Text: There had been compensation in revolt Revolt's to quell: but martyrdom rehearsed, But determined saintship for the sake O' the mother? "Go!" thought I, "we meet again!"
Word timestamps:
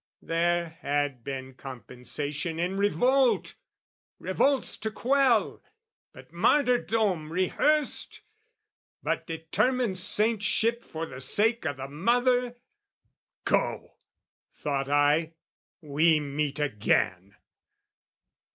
There 0.23 0.79
had 0.81 1.23
been 1.23 1.53
compensation 1.53 2.57
in 2.57 2.75
revolt 2.75 3.53
Revolt's 4.17 4.75
to 4.77 4.89
quell: 4.89 5.61
but 6.11 6.33
martyrdom 6.33 7.31
rehearsed, 7.31 8.23
But 9.03 9.27
determined 9.27 9.99
saintship 9.99 10.83
for 10.83 11.05
the 11.05 11.19
sake 11.21 11.67
O' 11.67 11.73
the 11.73 11.87
mother? 11.87 12.55
"Go!" 13.45 13.97
thought 14.51 14.89
I, 14.89 15.33
"we 15.81 16.19
meet 16.19 16.59
again!" 16.59 17.35